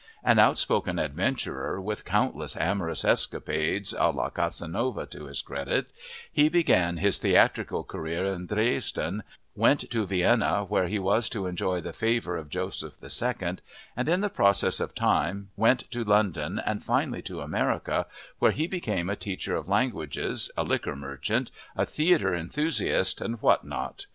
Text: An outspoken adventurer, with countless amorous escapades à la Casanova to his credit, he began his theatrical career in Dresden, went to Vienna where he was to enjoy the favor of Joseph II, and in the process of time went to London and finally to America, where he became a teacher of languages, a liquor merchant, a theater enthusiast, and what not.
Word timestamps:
An 0.23 0.39
outspoken 0.39 0.97
adventurer, 0.97 1.79
with 1.79 2.05
countless 2.05 2.57
amorous 2.57 3.05
escapades 3.05 3.93
à 3.93 4.11
la 4.11 4.31
Casanova 4.31 5.05
to 5.05 5.25
his 5.25 5.43
credit, 5.43 5.91
he 6.33 6.49
began 6.49 6.97
his 6.97 7.19
theatrical 7.19 7.83
career 7.83 8.25
in 8.25 8.47
Dresden, 8.47 9.21
went 9.55 9.91
to 9.91 10.07
Vienna 10.07 10.63
where 10.63 10.87
he 10.87 10.97
was 10.97 11.29
to 11.29 11.45
enjoy 11.45 11.81
the 11.81 11.93
favor 11.93 12.35
of 12.35 12.49
Joseph 12.49 12.95
II, 13.03 13.57
and 13.95 14.09
in 14.09 14.21
the 14.21 14.29
process 14.31 14.79
of 14.79 14.95
time 14.95 15.51
went 15.55 15.81
to 15.91 16.03
London 16.03 16.57
and 16.65 16.81
finally 16.81 17.21
to 17.21 17.41
America, 17.41 18.07
where 18.39 18.53
he 18.53 18.65
became 18.65 19.07
a 19.07 19.15
teacher 19.15 19.55
of 19.55 19.69
languages, 19.69 20.49
a 20.57 20.63
liquor 20.63 20.95
merchant, 20.95 21.51
a 21.77 21.85
theater 21.85 22.33
enthusiast, 22.33 23.21
and 23.21 23.39
what 23.43 23.63
not. 23.65 24.07